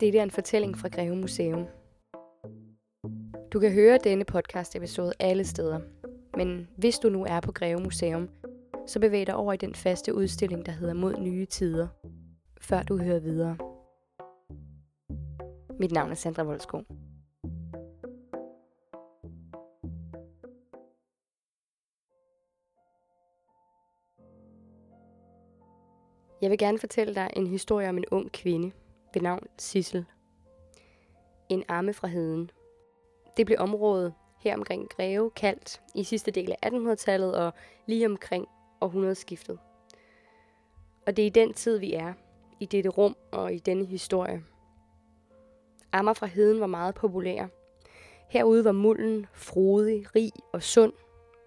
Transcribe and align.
Dette 0.00 0.18
er 0.18 0.22
en 0.22 0.30
fortælling 0.30 0.78
fra 0.78 0.88
Greve 0.88 1.16
Museum. 1.16 1.66
Du 3.52 3.60
kan 3.60 3.72
høre 3.72 3.98
denne 4.04 4.24
podcast 4.24 4.76
episode 4.76 5.12
alle 5.20 5.44
steder, 5.44 5.80
men 6.36 6.68
hvis 6.76 6.98
du 6.98 7.08
nu 7.08 7.24
er 7.24 7.40
på 7.40 7.52
Greve 7.52 7.80
Museum, 7.80 8.28
så 8.86 9.00
bevæg 9.00 9.26
dig 9.26 9.34
over 9.34 9.52
i 9.52 9.56
den 9.56 9.74
faste 9.74 10.14
udstilling, 10.14 10.66
der 10.66 10.72
hedder 10.72 10.94
Mod 10.94 11.14
Nye 11.20 11.46
Tider, 11.46 11.88
før 12.60 12.82
du 12.82 12.96
hører 12.96 13.18
videre. 13.18 13.56
Mit 15.78 15.92
navn 15.92 16.10
er 16.10 16.14
Sandra 16.14 16.42
Voldskov. 16.42 16.84
Jeg 26.42 26.50
vil 26.50 26.58
gerne 26.58 26.78
fortælle 26.78 27.14
dig 27.14 27.30
en 27.36 27.46
historie 27.46 27.88
om 27.88 27.96
en 27.96 28.04
ung 28.10 28.32
kvinde 28.32 28.72
ved 29.14 29.22
navn 29.22 29.46
Sissel. 29.58 30.04
En 31.48 31.64
arme 31.68 31.94
fra 31.94 32.08
heden. 32.08 32.50
Det 33.36 33.46
blev 33.46 33.58
området 33.60 34.14
her 34.40 34.54
omkring 34.54 34.88
Greve 34.88 35.30
kaldt 35.30 35.82
i 35.94 36.04
sidste 36.04 36.30
del 36.30 36.54
af 36.62 36.70
1800-tallet 36.70 37.34
og 37.34 37.52
lige 37.86 38.06
omkring 38.06 38.46
århundredeskiftet. 38.80 39.58
Og 41.06 41.16
det 41.16 41.22
er 41.22 41.26
i 41.26 41.30
den 41.30 41.54
tid, 41.54 41.78
vi 41.78 41.92
er, 41.92 42.12
i 42.60 42.66
dette 42.66 42.90
rum 42.90 43.16
og 43.30 43.54
i 43.54 43.58
denne 43.58 43.84
historie. 43.84 44.42
Ammer 45.92 46.12
fra 46.12 46.26
heden 46.26 46.60
var 46.60 46.66
meget 46.66 46.94
populær. 46.94 47.46
Herude 48.28 48.64
var 48.64 48.72
mulden 48.72 49.26
frodig, 49.32 50.14
rig 50.16 50.32
og 50.52 50.62
sund. 50.62 50.92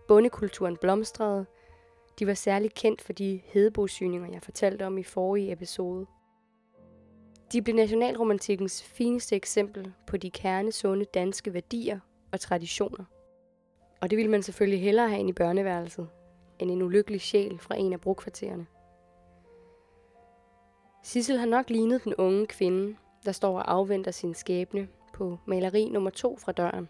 Bondekulturen 0.07 0.77
blomstrede. 0.77 1.45
De 2.20 2.27
var 2.27 2.34
særligt 2.34 2.73
kendt 2.73 3.02
for 3.02 3.13
de 3.13 3.41
hedebosyninger, 3.45 4.32
jeg 4.32 4.41
fortalte 4.41 4.85
om 4.85 4.98
i 4.98 5.04
forrige 5.04 5.51
episode. 5.51 6.05
De 7.52 7.62
blev 7.62 7.76
nationalromantikkens 7.76 8.84
fineste 8.84 9.36
eksempel 9.36 9.94
på 10.08 10.18
de 10.18 10.32
kernesunde 10.32 11.05
danske 11.05 11.54
værdier 11.54 12.00
og 12.32 12.40
traditioner. 12.40 13.05
Og 14.02 14.10
det 14.10 14.18
ville 14.18 14.32
man 14.32 14.44
selvfølgelig 14.44 14.82
hellere 14.82 15.10
have 15.10 15.20
ind 15.20 15.30
i 15.30 15.34
børneværelset, 15.34 16.08
end 16.60 16.72
en 16.72 16.82
ulykkelig 16.82 17.22
sjæl 17.22 17.60
fra 17.60 17.76
en 17.76 17.94
af 17.94 18.02
brugkvartererne. 18.02 18.66
Sissel 21.04 21.38
har 21.38 21.46
nok 21.46 21.70
lignet 21.70 22.04
den 22.04 22.16
unge 22.16 22.48
kvinde, 22.48 22.96
der 23.26 23.32
står 23.32 23.57
og 23.57 23.72
afventer 23.72 24.12
sin 24.12 24.34
skæbne 24.34 24.88
på 25.13 25.40
maleri 25.46 25.90
nummer 25.90 26.10
2 26.10 26.38
fra 26.38 26.52
døren. 26.52 26.90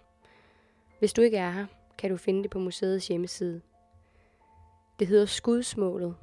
Hvis 1.00 1.14
du 1.14 1.22
ikke 1.22 1.38
er 1.38 1.52
her, 1.52 1.66
kan 1.98 2.10
du 2.10 2.17
finde 2.17 2.44
det 2.44 2.52
på 2.52 2.60
museets 2.60 3.08
hjemmeside. 3.08 3.62
Det 5.00 5.08
hedder 5.08 5.26
Skudsmålet, 5.26 6.16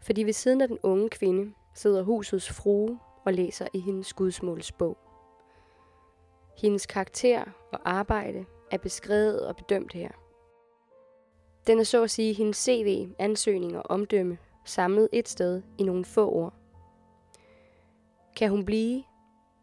fordi 0.00 0.22
ved 0.22 0.32
siden 0.32 0.60
af 0.60 0.68
den 0.68 0.78
unge 0.82 1.08
kvinde 1.08 1.54
sidder 1.74 2.02
husets 2.02 2.52
frue 2.52 2.98
og 3.24 3.32
læser 3.32 3.68
i 3.72 3.80
hendes 3.80 4.06
skudsmålsbog. 4.06 4.98
Hendes 6.58 6.86
karakter 6.86 7.44
og 7.72 7.80
arbejde 7.84 8.44
er 8.70 8.78
beskrevet 8.78 9.46
og 9.46 9.56
bedømt 9.56 9.92
her. 9.92 10.10
Den 11.66 11.78
er 11.78 11.84
så 11.84 12.02
at 12.02 12.10
sige 12.10 12.34
hendes 12.34 12.56
CV, 12.56 13.08
ansøgning 13.18 13.76
og 13.76 13.82
omdømme 13.88 14.38
samlet 14.64 15.08
et 15.12 15.28
sted 15.28 15.62
i 15.78 15.82
nogle 15.82 16.04
få 16.04 16.30
ord. 16.30 16.54
Kan 18.36 18.50
hun 18.50 18.64
blive, 18.64 19.02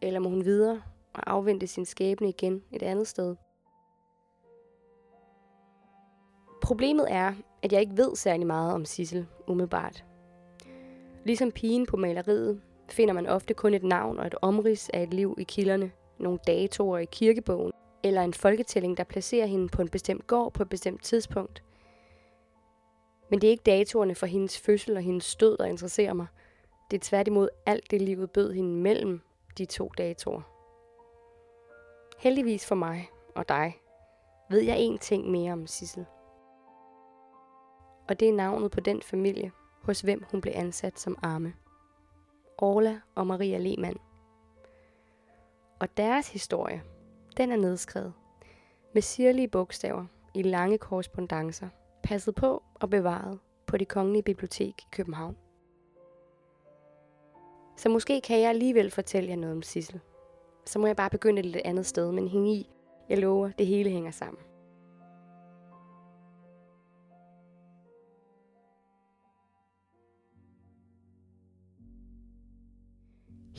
eller 0.02 0.20
må 0.20 0.30
hun 0.30 0.46
videre 0.46 0.82
og 1.14 1.30
afvente 1.32 1.68
sin 1.68 1.86
skæbne 1.86 2.30
igen 2.30 2.64
et 2.72 2.84
andet 2.84 3.08
sted? 3.08 3.36
Problemet 6.62 7.06
er, 7.10 7.34
at 7.62 7.74
jeg 7.74 7.82
ikke 7.82 7.98
ved 7.98 8.16
særlig 8.16 8.48
meget 8.48 8.74
om 8.74 8.86
Sissel 8.86 9.28
umiddelbart. 9.48 10.06
Ligesom 11.26 11.52
pigen 11.52 11.86
på 11.86 11.98
maleriet 11.98 12.62
finder 12.94 13.14
man 13.14 13.28
ofte 13.28 13.54
kun 13.54 13.74
et 13.74 13.84
navn 13.84 14.20
og 14.20 14.28
et 14.28 14.36
omrids 14.42 14.90
af 14.90 15.04
et 15.04 15.14
liv 15.14 15.36
i 15.40 15.44
kilderne, 15.44 15.92
nogle 16.20 16.40
datoer 16.48 16.98
i 16.98 17.06
kirkebogen, 17.06 17.72
eller 18.04 18.22
en 18.22 18.34
folketælling, 18.34 18.98
der 18.98 19.04
placerer 19.04 19.46
hende 19.46 19.70
på 19.70 19.82
en 19.82 19.90
bestemt 19.90 20.28
gård 20.28 20.54
på 20.54 20.64
et 20.64 20.70
bestemt 20.70 21.04
tidspunkt. 21.04 21.64
Men 23.30 23.42
det 23.42 23.48
er 23.48 23.52
ikke 23.52 23.64
datorerne 23.64 24.16
for 24.16 24.26
hendes 24.26 24.60
fødsel 24.60 24.98
og 24.98 25.04
hendes 25.04 25.36
død, 25.36 25.58
der 25.58 25.66
interesserer 25.66 26.14
mig. 26.14 26.28
Det 26.92 26.98
er 26.98 27.02
tværtimod 27.04 27.50
alt 27.66 27.92
det, 27.92 28.02
livet 28.02 28.32
bød 28.32 28.54
hende 28.54 28.76
mellem 28.76 29.22
de 29.58 29.66
to 29.66 29.92
datoer. 29.98 30.42
Heldigvis 32.20 32.68
for 32.68 32.76
mig 32.76 33.10
og 33.36 33.50
dig 33.50 33.78
ved 34.50 34.62
jeg 34.62 34.80
en 34.80 34.98
ting 34.98 35.32
mere 35.32 35.54
om 35.54 35.68
Sissel. 35.68 36.06
Og 38.10 38.20
det 38.20 38.30
er 38.30 38.34
navnet 38.34 38.72
på 38.72 38.80
den 38.80 39.02
familie, 39.02 39.52
hos 39.82 40.02
hvem 40.02 40.24
hun 40.32 40.42
blev 40.42 40.54
ansat 40.56 41.00
som 41.00 41.18
arme. 41.24 41.54
Orla 42.62 43.00
og 43.16 43.28
Maria 43.28 43.58
Lehmann. 43.58 43.98
Og 45.80 45.98
deres 45.98 46.30
historie, 46.30 46.84
den 47.38 47.52
er 47.52 47.56
nedskrevet 47.56 48.14
med 48.94 49.02
sirlige 49.02 49.48
bogstaver 49.48 50.06
i 50.34 50.42
lange 50.42 50.78
korrespondencer, 50.78 51.68
passet 52.04 52.36
på 52.36 52.64
og 52.76 52.90
bevaret 52.90 53.40
på 53.68 53.78
det 53.78 53.88
kongelige 53.88 54.24
bibliotek 54.24 54.82
i 54.82 54.88
København. 54.92 55.38
Så 57.78 57.90
måske 57.90 58.22
kan 58.22 58.40
jeg 58.40 58.50
alligevel 58.50 58.92
fortælle 58.92 59.30
jer 59.30 59.36
noget 59.36 59.56
om 59.56 59.62
Sissel. 59.62 60.00
Så 60.66 60.80
må 60.80 60.88
jeg 60.88 60.96
bare 60.96 61.10
begynde 61.10 61.40
et 61.40 61.46
lidt 61.46 61.66
andet 61.66 61.86
sted, 61.86 62.12
men 62.12 62.28
hæng 62.28 62.50
i. 62.50 62.70
Jeg 63.10 63.18
lover, 63.18 63.52
det 63.52 63.68
hele 63.68 63.90
hænger 63.90 64.12
sammen. 64.12 64.51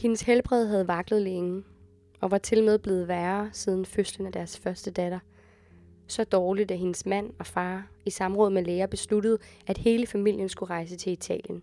Hendes 0.03 0.23
helbred 0.23 0.67
havde 0.67 0.89
vaklet 0.89 1.23
længe, 1.23 1.63
og 2.21 2.31
var 2.31 2.39
til 2.39 2.65
med 2.65 2.79
blevet 2.79 3.09
værre 3.09 3.51
siden 3.53 3.85
fødslen 3.85 4.27
af 4.27 4.33
deres 4.33 4.59
første 4.59 4.91
datter. 4.91 5.19
Så 6.07 6.25
dårligt, 6.25 6.71
at 6.71 6.79
hendes 6.79 7.07
mand 7.07 7.31
og 7.39 7.47
far 7.47 7.91
i 8.07 8.11
samråd 8.11 8.51
med 8.51 8.65
læger 8.65 8.87
besluttede, 8.87 9.39
at 9.67 9.79
hele 9.79 10.07
familien 10.07 10.49
skulle 10.49 10.71
rejse 10.71 10.97
til 10.97 11.13
Italien. 11.13 11.63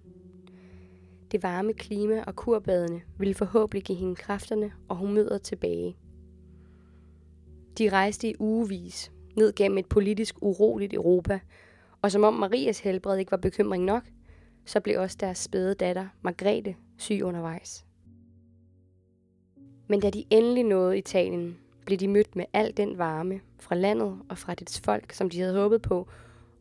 Det 1.31 1.43
varme 1.43 1.73
klima 1.73 2.23
og 2.27 2.35
kurbadene 2.35 3.01
ville 3.17 3.33
forhåbentlig 3.33 3.83
give 3.83 3.97
hende 3.97 4.15
kræfterne 4.15 4.71
og 4.89 4.95
humøret 4.95 5.41
tilbage. 5.41 5.97
De 7.77 7.89
rejste 7.89 8.29
i 8.29 8.35
ugevis 8.39 9.11
ned 9.35 9.53
gennem 9.53 9.77
et 9.77 9.89
politisk 9.89 10.35
uroligt 10.41 10.93
Europa, 10.93 11.39
og 12.01 12.11
som 12.11 12.23
om 12.23 12.33
Marias 12.33 12.79
helbred 12.79 13.17
ikke 13.17 13.31
var 13.31 13.37
bekymring 13.37 13.83
nok, 13.83 14.03
så 14.65 14.79
blev 14.79 14.99
også 14.99 15.17
deres 15.19 15.37
spæde 15.37 15.73
datter, 15.73 16.07
Margrethe, 16.21 16.75
syg 16.97 17.21
undervejs. 17.23 17.88
Men 19.89 19.99
da 19.99 20.09
de 20.09 20.23
endelig 20.29 20.63
nåede 20.63 20.97
Italien, 20.97 21.57
blev 21.85 21.97
de 21.97 22.07
mødt 22.07 22.35
med 22.35 22.45
al 22.53 22.77
den 22.77 22.97
varme 22.97 23.41
fra 23.59 23.75
landet 23.75 24.19
og 24.29 24.37
fra 24.37 24.55
dets 24.55 24.79
folk, 24.79 25.13
som 25.13 25.29
de 25.29 25.39
havde 25.39 25.53
håbet 25.53 25.81
på, 25.81 26.07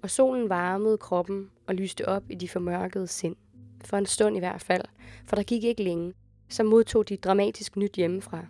og 0.03 0.11
solen 0.11 0.49
varmede 0.49 0.99
kroppen 0.99 1.50
og 1.67 1.75
lyste 1.75 2.09
op 2.09 2.22
i 2.31 2.34
de 2.34 2.49
formørkede 2.49 3.06
sind. 3.06 3.37
For 3.84 3.97
en 3.97 4.06
stund 4.06 4.37
i 4.37 4.38
hvert 4.38 4.62
fald, 4.62 4.83
for 5.25 5.37
der 5.37 5.43
gik 5.43 5.65
ikke 5.65 5.83
længe, 5.83 6.15
så 6.49 6.62
modtog 6.62 7.09
de 7.09 7.17
dramatisk 7.17 7.77
nyt 7.77 7.94
hjemmefra. 7.94 8.47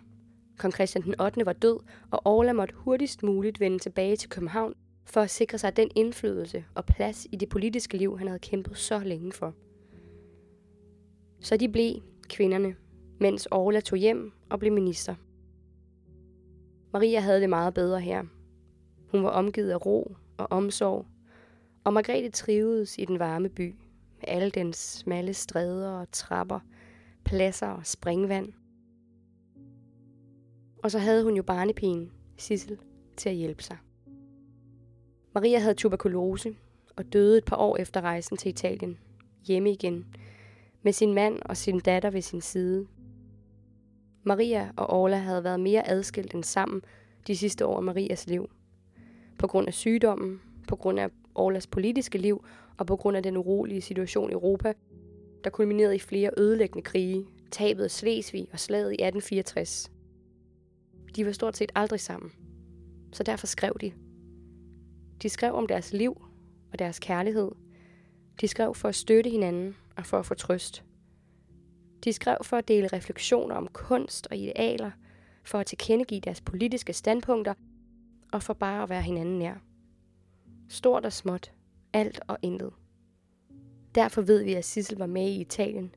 Kong 0.57 0.73
Christian 0.73 1.03
den 1.03 1.21
8. 1.21 1.45
var 1.45 1.53
død, 1.53 1.79
og 2.11 2.21
Orla 2.25 2.53
måtte 2.53 2.75
hurtigst 2.75 3.23
muligt 3.23 3.59
vende 3.59 3.79
tilbage 3.79 4.15
til 4.15 4.29
København 4.29 4.73
for 5.05 5.21
at 5.21 5.29
sikre 5.29 5.57
sig 5.57 5.77
den 5.77 5.91
indflydelse 5.95 6.65
og 6.75 6.85
plads 6.85 7.27
i 7.31 7.35
det 7.35 7.49
politiske 7.49 7.97
liv, 7.97 8.17
han 8.17 8.27
havde 8.27 8.39
kæmpet 8.39 8.77
så 8.77 8.99
længe 8.99 9.31
for. 9.31 9.53
Så 11.39 11.57
de 11.57 11.69
blev, 11.69 11.93
kvinderne, 12.29 12.75
mens 13.19 13.47
Orla 13.51 13.79
tog 13.79 13.99
hjem 13.99 14.31
og 14.49 14.59
blev 14.59 14.73
minister. 14.73 15.15
Maria 16.93 17.19
havde 17.19 17.41
det 17.41 17.49
meget 17.49 17.73
bedre 17.73 17.99
her. 17.99 18.23
Hun 19.11 19.23
var 19.23 19.29
omgivet 19.29 19.71
af 19.71 19.85
ro 19.85 20.15
og 20.37 20.51
omsorg, 20.51 21.05
og 21.83 21.93
Margrethe 21.93 22.29
trivedes 22.29 22.97
i 22.97 23.05
den 23.05 23.19
varme 23.19 23.49
by 23.49 23.75
med 24.17 24.25
alle 24.27 24.49
dens 24.49 24.77
smalle 24.77 25.33
stræder 25.33 25.91
og 25.91 26.11
trapper, 26.11 26.59
pladser 27.25 27.67
og 27.67 27.85
springvand. 27.85 28.53
Og 30.83 30.91
så 30.91 30.99
havde 30.99 31.23
hun 31.23 31.35
jo 31.35 31.43
barnepigen, 31.43 32.11
Sissel, 32.37 32.77
til 33.17 33.29
at 33.29 33.35
hjælpe 33.35 33.63
sig. 33.63 33.77
Maria 35.33 35.59
havde 35.59 35.73
tuberkulose 35.73 36.55
og 36.95 37.13
døde 37.13 37.37
et 37.37 37.45
par 37.45 37.55
år 37.55 37.77
efter 37.77 38.01
rejsen 38.01 38.37
til 38.37 38.49
Italien, 38.49 38.97
hjemme 39.47 39.71
igen, 39.71 40.05
med 40.81 40.91
sin 40.91 41.13
mand 41.13 41.39
og 41.45 41.57
sin 41.57 41.79
datter 41.79 42.09
ved 42.09 42.21
sin 42.21 42.41
side– 42.41 42.87
Maria 44.29 44.69
og 44.75 44.89
Orla 44.89 45.17
havde 45.17 45.43
været 45.43 45.59
mere 45.59 45.89
adskilt 45.89 46.33
end 46.33 46.43
sammen 46.43 46.81
de 47.27 47.37
sidste 47.37 47.65
år 47.65 47.77
af 47.77 47.83
Marias 47.83 48.27
liv. 48.27 48.49
På 49.39 49.47
grund 49.47 49.67
af 49.67 49.73
sygdommen, 49.73 50.41
på 50.67 50.75
grund 50.75 50.99
af 50.99 51.09
Orlas 51.35 51.67
politiske 51.67 52.17
liv 52.17 52.45
og 52.77 52.87
på 52.87 52.95
grund 52.95 53.17
af 53.17 53.23
den 53.23 53.37
urolige 53.37 53.81
situation 53.81 54.29
i 54.29 54.33
Europa, 54.33 54.73
der 55.43 55.49
kulminerede 55.49 55.95
i 55.95 55.99
flere 55.99 56.31
ødelæggende 56.37 56.83
krige, 56.83 57.25
tabet 57.51 57.83
af 57.83 57.91
Slesvig 57.91 58.47
og 58.53 58.59
slaget 58.59 58.91
i 58.91 59.03
1864. 59.03 59.91
De 61.15 61.25
var 61.25 61.31
stort 61.31 61.57
set 61.57 61.71
aldrig 61.75 61.99
sammen, 61.99 62.31
så 63.13 63.23
derfor 63.23 63.47
skrev 63.47 63.77
de. 63.81 63.91
De 65.21 65.29
skrev 65.29 65.53
om 65.53 65.67
deres 65.67 65.93
liv 65.93 66.21
og 66.71 66.79
deres 66.79 66.99
kærlighed. 66.99 67.51
De 68.41 68.47
skrev 68.47 68.75
for 68.75 68.89
at 68.89 68.95
støtte 68.95 69.29
hinanden 69.29 69.75
og 69.95 70.05
for 70.05 70.19
at 70.19 70.25
få 70.25 70.33
trøst. 70.33 70.83
De 72.03 72.13
skrev 72.13 72.37
for 72.41 72.57
at 72.57 72.67
dele 72.67 72.87
refleksioner 72.87 73.55
om 73.55 73.67
kunst 73.73 74.27
og 74.31 74.37
idealer, 74.37 74.91
for 75.43 75.59
at 75.59 75.65
tilkendegive 75.65 76.19
deres 76.21 76.41
politiske 76.41 76.93
standpunkter 76.93 77.53
og 78.31 78.43
for 78.43 78.53
bare 78.53 78.83
at 78.83 78.89
være 78.89 79.01
hinanden 79.01 79.39
nær. 79.39 79.53
Stort 80.69 81.05
og 81.05 81.13
småt, 81.13 81.51
alt 81.93 82.19
og 82.27 82.37
intet. 82.41 82.73
Derfor 83.95 84.21
ved 84.21 84.43
vi, 84.43 84.53
at 84.53 84.65
Sissel 84.65 84.97
var 84.97 85.05
med 85.05 85.27
i 85.27 85.41
Italien, 85.41 85.95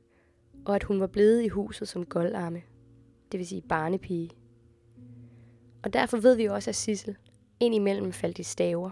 og 0.64 0.74
at 0.74 0.82
hun 0.82 1.00
var 1.00 1.06
blevet 1.06 1.42
i 1.42 1.48
huset 1.48 1.88
som 1.88 2.06
goldarme, 2.06 2.62
det 3.32 3.38
vil 3.38 3.46
sige 3.46 3.62
barnepige. 3.62 4.30
Og 5.82 5.92
derfor 5.92 6.16
ved 6.16 6.36
vi 6.36 6.44
også, 6.44 6.70
at 6.70 6.76
Sissel 6.76 7.16
indimellem 7.60 8.12
faldt 8.12 8.38
i 8.38 8.42
staver, 8.42 8.90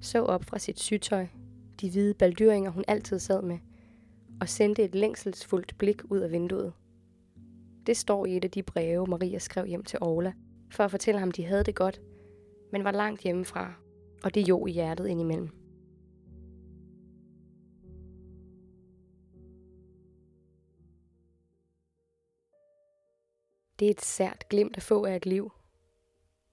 så 0.00 0.22
op 0.22 0.44
fra 0.44 0.58
sit 0.58 0.80
sygtøj, 0.80 1.26
de 1.80 1.90
hvide 1.90 2.14
baldyringer, 2.14 2.70
hun 2.70 2.84
altid 2.88 3.18
sad 3.18 3.42
med, 3.42 3.58
og 4.42 4.48
sendte 4.48 4.84
et 4.84 4.94
længselsfuldt 4.94 5.78
blik 5.78 6.02
ud 6.04 6.18
af 6.18 6.30
vinduet. 6.30 6.72
Det 7.86 7.96
står 7.96 8.26
i 8.26 8.36
et 8.36 8.44
af 8.44 8.50
de 8.50 8.62
breve, 8.62 9.06
Maria 9.06 9.38
skrev 9.38 9.66
hjem 9.66 9.84
til 9.84 9.98
Orla, 10.02 10.32
for 10.70 10.84
at 10.84 10.90
fortælle 10.90 11.20
ham, 11.20 11.30
de 11.30 11.44
havde 11.44 11.64
det 11.64 11.74
godt, 11.74 12.00
men 12.72 12.84
var 12.84 12.90
langt 12.90 13.22
hjemmefra, 13.22 13.74
og 14.24 14.34
det 14.34 14.48
jo 14.48 14.66
i 14.66 14.70
hjertet 14.70 15.06
indimellem. 15.06 15.48
Det 23.78 23.86
er 23.86 23.90
et 23.90 24.00
sært 24.00 24.48
glimt 24.48 24.76
at 24.76 24.82
få 24.82 25.04
af 25.04 25.16
et 25.16 25.26
liv. 25.26 25.52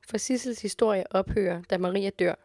For 0.09 0.17
Sissels 0.17 0.61
historie 0.61 1.03
ophører, 1.11 1.61
da 1.61 1.77
Maria 1.77 2.09
dør, 2.09 2.35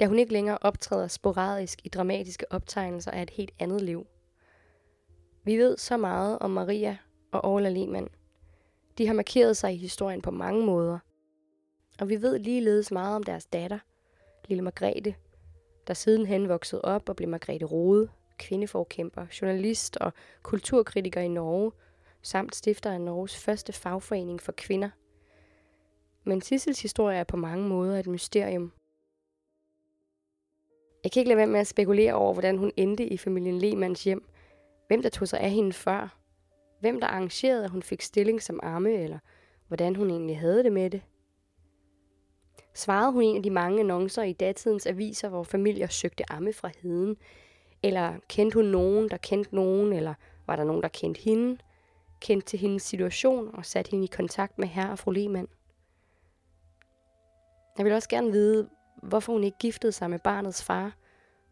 da 0.00 0.06
hun 0.06 0.18
ikke 0.18 0.32
længere 0.32 0.58
optræder 0.60 1.08
sporadisk 1.08 1.80
i 1.84 1.88
dramatiske 1.88 2.52
optegnelser 2.52 3.10
af 3.10 3.22
et 3.22 3.30
helt 3.30 3.52
andet 3.58 3.82
liv. 3.82 4.06
Vi 5.44 5.56
ved 5.56 5.76
så 5.76 5.96
meget 5.96 6.38
om 6.38 6.50
Maria 6.50 6.96
og 7.32 7.44
Orla 7.44 7.68
Lehmann. 7.68 8.08
De 8.98 9.06
har 9.06 9.14
markeret 9.14 9.56
sig 9.56 9.72
i 9.72 9.76
historien 9.76 10.22
på 10.22 10.30
mange 10.30 10.66
måder. 10.66 10.98
Og 12.00 12.08
vi 12.08 12.22
ved 12.22 12.38
ligeledes 12.38 12.90
meget 12.90 13.16
om 13.16 13.22
deres 13.22 13.46
datter, 13.46 13.78
lille 14.48 14.62
Margrethe, 14.62 15.14
der 15.86 15.94
sidenhen 15.94 16.48
voksede 16.48 16.82
op 16.82 17.08
og 17.08 17.16
blev 17.16 17.28
Margrethe 17.28 17.66
Rode, 17.66 18.08
kvindeforkæmper, 18.38 19.26
journalist 19.40 19.96
og 19.96 20.12
kulturkritiker 20.42 21.20
i 21.20 21.28
Norge, 21.28 21.72
samt 22.22 22.56
stifter 22.56 22.92
af 22.92 23.00
Norges 23.00 23.36
første 23.36 23.72
fagforening 23.72 24.40
for 24.40 24.52
kvinder. 24.52 24.90
Men 26.24 26.40
Sissels 26.40 26.82
historie 26.82 27.18
er 27.18 27.24
på 27.24 27.36
mange 27.36 27.68
måder 27.68 27.98
et 27.98 28.06
mysterium. 28.06 28.72
Jeg 31.04 31.12
kan 31.12 31.20
ikke 31.20 31.28
lade 31.28 31.38
være 31.38 31.46
med 31.46 31.60
at 31.60 31.66
spekulere 31.66 32.14
over, 32.14 32.32
hvordan 32.32 32.58
hun 32.58 32.72
endte 32.76 33.06
i 33.06 33.16
familien 33.16 33.58
Lehmanns 33.58 34.04
hjem. 34.04 34.24
Hvem 34.88 35.02
der 35.02 35.08
tog 35.08 35.28
sig 35.28 35.40
af 35.40 35.50
hende 35.50 35.72
før. 35.72 36.18
Hvem 36.80 37.00
der 37.00 37.06
arrangerede, 37.06 37.64
at 37.64 37.70
hun 37.70 37.82
fik 37.82 38.02
stilling 38.02 38.42
som 38.42 38.60
arme, 38.62 38.92
eller 38.92 39.18
hvordan 39.68 39.96
hun 39.96 40.10
egentlig 40.10 40.38
havde 40.38 40.64
det 40.64 40.72
med 40.72 40.90
det. 40.90 41.02
Svarede 42.74 43.12
hun 43.12 43.22
en 43.22 43.36
af 43.36 43.42
de 43.42 43.50
mange 43.50 43.80
annoncer 43.80 44.22
i 44.22 44.32
datidens 44.32 44.86
aviser, 44.86 45.28
hvor 45.28 45.42
familier 45.42 45.86
søgte 45.86 46.32
amme 46.32 46.52
fra 46.52 46.70
heden? 46.82 47.16
Eller 47.82 48.14
kendte 48.28 48.54
hun 48.54 48.64
nogen, 48.64 49.10
der 49.10 49.16
kendte 49.16 49.54
nogen, 49.54 49.92
eller 49.92 50.14
var 50.46 50.56
der 50.56 50.64
nogen, 50.64 50.82
der 50.82 50.88
kendte 50.88 51.20
hende? 51.20 51.58
kendte 52.24 52.46
til 52.46 52.58
hendes 52.58 52.82
situation 52.82 53.54
og 53.54 53.66
satte 53.66 53.90
hende 53.90 54.04
i 54.04 54.10
kontakt 54.16 54.58
med 54.58 54.68
herre 54.68 54.90
og 54.90 54.98
fru 54.98 55.10
Lehmann. 55.10 55.48
Jeg 57.78 57.84
vil 57.84 57.92
også 57.92 58.08
gerne 58.08 58.32
vide, 58.32 58.68
hvorfor 59.02 59.32
hun 59.32 59.44
ikke 59.44 59.58
giftede 59.58 59.92
sig 59.92 60.10
med 60.10 60.18
barnets 60.18 60.64
far 60.64 60.96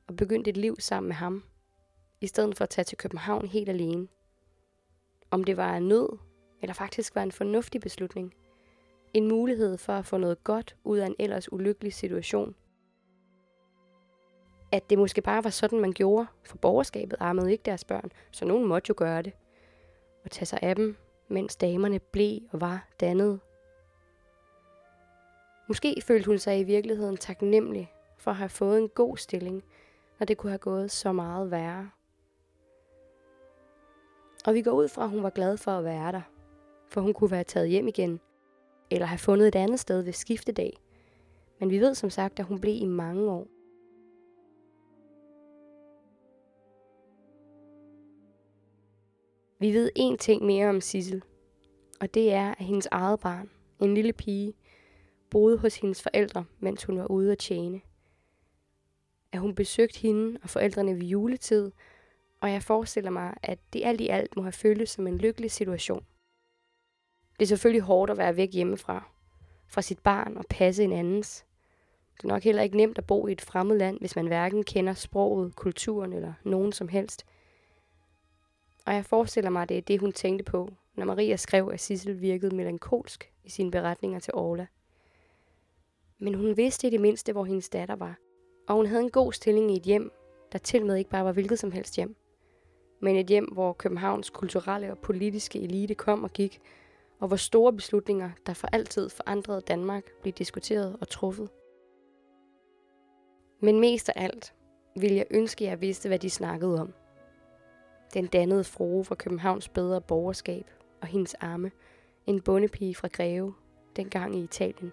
og 0.09 0.17
begyndte 0.17 0.51
et 0.51 0.57
liv 0.57 0.77
sammen 0.81 1.09
med 1.09 1.17
ham, 1.17 1.45
i 2.23 2.27
stedet 2.27 2.57
for 2.57 2.65
at 2.65 2.71
tage 2.71 2.85
til 2.85 2.99
København 2.99 3.47
helt 3.47 3.69
alene. 3.69 4.09
Om 5.31 5.45
det 5.45 5.57
var 5.57 5.77
en 5.77 5.89
nød, 5.89 6.09
eller 6.61 6.75
faktisk 6.75 7.15
var 7.15 7.23
en 7.23 7.33
fornuftig 7.33 7.81
beslutning. 7.81 8.35
En 9.15 9.29
mulighed 9.29 9.79
for 9.79 9.93
at 9.93 10.07
få 10.07 10.17
noget 10.17 10.45
godt 10.45 10.77
ud 10.85 10.99
af 10.99 11.07
en 11.07 11.15
ellers 11.19 11.53
ulykkelig 11.53 11.93
situation. 11.93 12.55
At 14.73 14.91
det 14.91 14.99
måske 14.99 15.23
bare 15.23 15.45
var 15.45 15.51
sådan, 15.51 15.81
man 15.81 15.93
gjorde, 15.93 16.27
for 16.45 16.57
borgerskabet 16.57 17.17
armede 17.21 17.53
ikke 17.53 17.63
deres 17.65 17.85
børn, 17.85 18.13
så 18.31 18.45
nogen 18.45 18.69
måtte 18.69 18.89
jo 18.89 18.95
gøre 18.97 19.23
det 19.23 19.33
og 20.25 20.31
tage 20.31 20.47
sig 20.47 20.59
af 20.63 20.77
dem, 20.77 20.97
mens 21.29 21.57
damerne 21.57 21.99
blev 21.99 22.41
og 22.51 22.61
var 22.61 22.89
dannet. 23.01 23.41
Måske 25.69 26.03
følte 26.03 26.27
hun 26.27 26.39
sig 26.39 26.61
i 26.61 26.63
virkeligheden 26.63 27.17
taknemmelig 27.17 27.93
for 28.19 28.31
at 28.31 28.37
have 28.37 28.49
fået 28.49 28.79
en 28.79 28.89
god 28.89 29.17
stilling, 29.17 29.65
når 30.19 30.25
det 30.25 30.37
kunne 30.37 30.51
have 30.51 30.59
gået 30.59 30.91
så 30.91 31.13
meget 31.13 31.51
værre. 31.51 31.91
Og 34.45 34.55
vi 34.55 34.63
går 34.63 34.73
ud 34.73 34.89
fra, 34.89 35.05
at 35.05 35.11
hun 35.11 35.23
var 35.23 35.31
glad 35.31 35.57
for 35.57 35.71
at 35.71 35.85
være 35.85 36.13
der, 36.13 36.23
for 36.89 37.01
hun 37.01 37.15
kunne 37.15 37.31
være 37.31 37.45
taget 37.45 37.69
hjem 37.69 37.89
igen, 37.89 38.21
eller 38.91 39.07
have 39.07 39.19
fundet 39.19 39.49
et 39.49 39.55
andet 39.55 39.81
sted 39.81 40.03
ved 40.03 40.13
skiftedag. 40.13 40.73
Men 41.61 41.71
vi 41.71 41.79
ved 41.79 41.95
som 41.95 42.11
sagt, 42.11 42.39
at 42.39 42.45
hun 42.45 42.61
blev 42.61 42.75
i 42.75 42.87
mange 42.87 43.31
år. 43.31 43.47
Vi 49.59 49.73
ved 49.75 49.91
én 49.99 50.17
ting 50.17 50.45
mere 50.45 50.69
om 50.69 50.81
Sissel, 50.81 51.23
og 52.01 52.15
det 52.15 52.33
er, 52.33 52.51
at 52.51 52.65
hendes 52.65 52.89
eget 52.91 53.21
barn, 53.21 53.51
en 53.81 53.95
lille 53.95 54.13
pige, 54.13 54.55
boede 55.31 55.59
hos 55.59 55.77
hendes 55.77 56.03
forældre, 56.03 56.45
mens 56.61 56.85
hun 56.85 56.99
var 56.99 57.11
ude 57.11 57.33
at 57.33 57.39
tjene. 57.39 57.81
At 59.33 59.41
hun 59.41 59.55
besøgte 59.55 60.01
hende 60.01 60.39
og 60.43 60.49
forældrene 60.49 60.95
ved 60.95 61.03
juletid, 61.03 61.73
og 62.43 62.53
jeg 62.53 62.63
forestiller 62.63 63.11
mig, 63.11 63.35
at 63.43 63.59
det 63.73 63.85
alt 63.85 64.01
i 64.01 64.09
alt 64.09 64.37
må 64.37 64.43
have 64.43 64.53
føltes 64.53 64.91
som 64.91 65.07
en 65.07 65.19
lykkelig 65.19 65.51
situation. 65.51 66.05
Det 67.39 67.43
er 67.43 67.49
selvfølgelig 67.49 67.83
hårdt 67.83 68.11
at 68.11 68.19
være 68.19 68.37
væk 68.37 68.53
hjemmefra, 68.53 69.11
fra 69.69 69.83
sit 69.83 69.99
barn 69.99 70.37
og 70.37 70.45
passe 70.51 70.85
en 70.85 70.93
andens. 70.93 71.45
Det 72.17 72.25
er 72.25 72.29
nok 72.29 72.43
heller 72.43 72.63
ikke 72.63 72.77
nemt 72.77 72.99
at 72.99 73.07
bo 73.07 73.27
i 73.27 73.33
et 73.33 73.41
fremmed 73.41 73.79
land, 73.79 73.99
hvis 73.99 74.17
man 74.17 74.27
hverken 74.27 74.65
kender 74.65 74.95
sproget, 74.95 75.57
kulturen 75.57 76.13
eller 76.13 76.33
nogen 76.45 76.73
som 76.73 76.89
helst– 76.89 77.25
og 78.87 78.95
jeg 78.95 79.05
forestiller 79.05 79.51
mig, 79.51 79.63
at 79.63 79.69
det 79.69 79.77
er 79.77 79.83
det, 79.83 80.01
hun 80.01 80.13
tænkte 80.13 80.45
på, 80.45 80.73
når 80.95 81.05
Maria 81.05 81.37
skrev, 81.37 81.71
at 81.73 81.81
Sissel 81.81 82.21
virkede 82.21 82.57
melankolsk 82.57 83.33
i 83.45 83.51
sine 83.51 83.71
beretninger 83.71 84.19
til 84.19 84.35
Orla. 84.35 84.67
Men 86.19 86.35
hun 86.35 86.57
vidste 86.57 86.87
i 86.87 86.91
det 86.91 87.01
mindste, 87.01 87.33
hvor 87.33 87.45
hendes 87.45 87.69
datter 87.69 87.97
var. 87.97 88.19
Og 88.69 88.75
hun 88.75 88.87
havde 88.87 89.03
en 89.03 89.11
god 89.11 89.33
stilling 89.33 89.71
i 89.71 89.77
et 89.77 89.83
hjem, 89.83 90.13
der 90.53 90.59
til 90.59 90.87
med 90.87 90.97
ikke 90.97 91.11
bare 91.11 91.25
var 91.25 91.33
hvilket 91.33 91.59
som 91.59 91.73
helst 91.73 91.97
hjem. 91.97 92.17
Men 93.03 93.17
et 93.17 93.27
hjem, 93.27 93.45
hvor 93.45 93.73
Københavns 93.73 94.31
kulturelle 94.31 94.91
og 94.91 94.99
politiske 94.99 95.61
elite 95.61 95.95
kom 95.95 96.25
og 96.25 96.33
gik, 96.33 96.61
og 97.21 97.29
hvor 97.29 97.37
store 97.37 97.73
beslutninger, 97.73 98.31
der 98.47 98.55
for 98.55 98.69
altid 98.73 99.09
forandrede 99.09 99.61
Danmark, 99.61 100.05
blev 100.23 100.33
diskuteret 100.33 100.97
og 101.01 101.09
truffet. 101.09 101.49
Men 103.61 103.81
mest 103.81 104.09
af 104.09 104.13
alt 104.17 104.55
ville 104.97 105.17
jeg 105.17 105.27
ønske, 105.31 105.65
at 105.65 105.71
jeg 105.71 105.81
vidste, 105.81 106.09
hvad 106.09 106.19
de 106.19 106.31
snakkede 106.31 106.81
om– 106.81 106.93
den 108.15 108.27
dannede 108.27 108.65
frue 108.65 109.05
fra 109.05 109.15
Københavns 109.15 109.69
bedre 109.69 110.01
borgerskab 110.01 110.71
og 111.01 111.07
hendes 111.07 111.35
arme, 111.35 111.71
en 112.27 112.41
bondepige 112.41 112.95
fra 112.95 113.09
Greve, 113.13 113.55
dengang 113.97 114.37
i 114.37 114.43
Italien. 114.43 114.93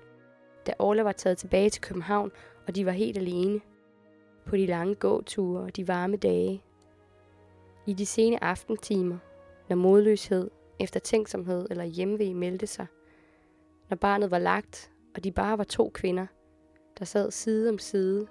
Da 0.67 0.73
Orla 0.79 1.03
var 1.03 1.11
taget 1.11 1.37
tilbage 1.37 1.69
til 1.69 1.81
København, 1.81 2.31
og 2.67 2.75
de 2.75 2.85
var 2.85 2.91
helt 2.91 3.17
alene. 3.17 3.61
På 4.45 4.55
de 4.55 4.65
lange 4.65 4.95
gåture 4.95 5.63
og 5.63 5.75
de 5.75 5.87
varme 5.87 6.17
dage. 6.17 6.63
I 7.89 7.93
de 7.93 8.05
sene 8.05 8.43
aftentimer, 8.43 9.17
når 9.69 9.75
modløshed, 9.75 10.49
eftertænksomhed 10.79 11.67
eller 11.69 11.83
hjemvej 11.83 12.33
meldte 12.33 12.67
sig. 12.67 12.85
Når 13.89 13.97
barnet 13.97 14.31
var 14.31 14.39
lagt, 14.39 14.91
og 15.15 15.23
de 15.23 15.31
bare 15.31 15.57
var 15.57 15.63
to 15.63 15.91
kvinder, 15.93 16.25
der 16.99 17.05
sad 17.05 17.31
side 17.31 17.69
om 17.69 17.79
side 17.79 18.27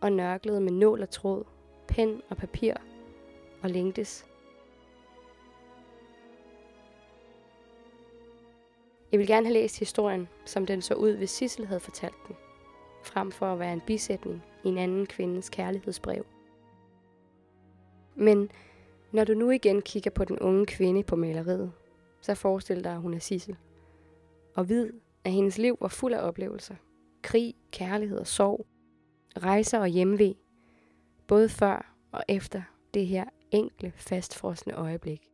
og 0.00 0.12
nørklede 0.12 0.60
med 0.60 0.72
nål 0.72 1.02
og 1.02 1.10
tråd, 1.10 1.44
pen 1.88 2.22
og 2.30 2.36
papir 2.36 2.74
og 3.62 3.70
længtes. 3.70 4.26
Jeg 9.12 9.18
vil 9.20 9.26
gerne 9.26 9.46
have 9.46 9.54
læst 9.54 9.78
historien, 9.78 10.28
som 10.44 10.66
den 10.66 10.82
så 10.82 10.94
ud, 10.94 11.16
hvis 11.16 11.30
Sissel 11.30 11.66
havde 11.66 11.80
fortalt 11.80 12.16
den, 12.28 12.36
frem 13.04 13.32
for 13.32 13.52
at 13.52 13.58
være 13.58 13.72
en 13.72 13.82
bisætning 13.86 14.42
i 14.64 14.68
en 14.68 14.78
anden 14.78 15.06
kvindes 15.06 15.50
kærlighedsbrev. 15.50 16.24
Men 18.16 18.50
når 19.12 19.24
du 19.24 19.34
nu 19.34 19.50
igen 19.50 19.82
kigger 19.82 20.10
på 20.10 20.24
den 20.24 20.38
unge 20.38 20.66
kvinde 20.66 21.02
på 21.02 21.16
maleriet, 21.16 21.72
så 22.20 22.34
forestil 22.34 22.84
dig, 22.84 22.92
at 22.92 23.00
hun 23.00 23.14
er 23.14 23.18
Sissel. 23.18 23.56
Og 24.54 24.68
vid, 24.68 24.92
at 25.24 25.32
hendes 25.32 25.58
liv 25.58 25.76
var 25.80 25.88
fuld 25.88 26.14
af 26.14 26.28
oplevelser. 26.28 26.74
Krig, 27.22 27.54
kærlighed 27.70 28.18
og 28.18 28.26
sorg. 28.26 28.66
Rejser 29.36 29.78
og 29.78 29.88
hjemvej. 29.88 30.34
Både 31.26 31.48
før 31.48 31.94
og 32.12 32.24
efter 32.28 32.62
det 32.94 33.06
her 33.06 33.24
enkle, 33.50 33.92
fastfrosne 33.96 34.74
øjeblik. 34.74 35.30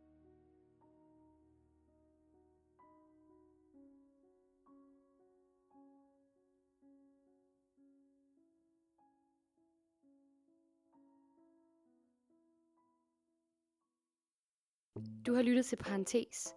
Du 15.25 15.33
har 15.33 15.41
lyttet 15.41 15.65
til 15.65 15.75
Parentes, 15.75 16.47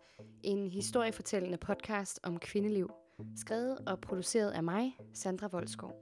en 0.42 0.70
historiefortællende 0.70 1.58
podcast 1.58 2.20
om 2.22 2.38
kvindeliv, 2.38 2.90
skrevet 3.36 3.78
og 3.86 4.00
produceret 4.00 4.50
af 4.50 4.62
mig, 4.62 4.96
Sandra 5.14 5.48
Voldskov. 5.52 5.92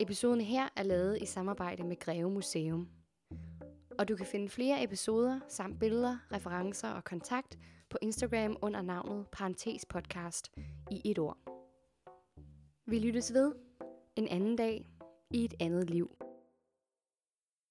Episoden 0.00 0.40
her 0.40 0.68
er 0.76 0.82
lavet 0.82 1.22
i 1.22 1.26
samarbejde 1.26 1.84
med 1.84 1.98
Greve 1.98 2.30
Museum. 2.30 2.88
Og 3.98 4.08
du 4.08 4.16
kan 4.16 4.26
finde 4.26 4.48
flere 4.48 4.84
episoder 4.84 5.40
samt 5.48 5.80
billeder, 5.80 6.18
referencer 6.32 6.88
og 6.88 7.04
kontakt 7.04 7.58
på 7.90 7.98
Instagram 8.02 8.56
under 8.62 8.82
navnet 8.82 9.26
Parentes 9.32 9.86
Podcast 9.86 10.50
i 10.90 11.10
et 11.10 11.18
ord. 11.18 11.38
Vi 12.86 12.98
lyttes 12.98 13.34
ved 13.34 13.52
en 14.16 14.28
anden 14.28 14.56
dag 14.56 14.86
i 15.30 15.44
et 15.44 15.54
andet 15.60 15.90
liv. 15.90 16.27